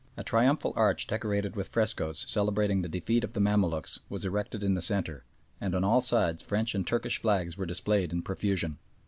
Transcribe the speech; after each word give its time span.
A 0.17 0.23
triumphal 0.23 0.73
arch 0.75 1.05
decorated 1.05 1.55
with 1.55 1.67
frescoes 1.67 2.25
celebrating 2.27 2.81
the 2.81 2.89
defeat 2.89 3.23
of 3.23 3.33
the 3.33 3.39
Mamaluks, 3.39 3.99
was 4.09 4.25
erected 4.25 4.63
in 4.63 4.73
the 4.73 4.81
centre, 4.81 5.25
and 5.61 5.75
on 5.75 5.83
all 5.83 6.01
sides 6.01 6.41
French 6.41 6.73
and 6.73 6.87
Turkish 6.87 7.19
flags 7.19 7.55
were 7.55 7.67
displayed 7.67 8.11
in 8.11 8.23
profusion. 8.23 8.79